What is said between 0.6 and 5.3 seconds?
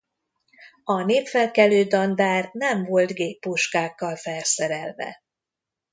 A népfelkelő dandár nem volt géppuskákkal felszerelve.